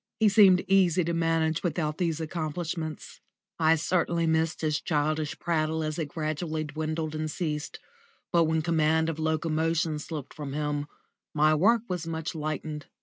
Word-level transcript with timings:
He 0.19 0.29
seemed 0.29 0.65
easy 0.67 1.03
to 1.03 1.13
manage 1.13 1.61
without 1.61 1.99
these 1.99 2.19
accomplishments. 2.19 3.21
I 3.59 3.75
certainly 3.75 4.25
missed 4.25 4.61
his 4.61 4.81
childish 4.81 5.37
prattle 5.37 5.83
as 5.83 5.99
it 5.99 6.07
gradually 6.07 6.63
dwindled 6.63 7.13
and 7.13 7.29
ceased, 7.29 7.77
but 8.33 8.45
when 8.45 8.63
command 8.63 9.09
of 9.09 9.19
locomotion 9.19 9.99
slipped 9.99 10.33
from 10.33 10.53
him 10.53 10.87
my 11.35 11.53
work 11.53 11.83
was 11.87 12.07
much 12.07 12.33
lightened. 12.33 12.87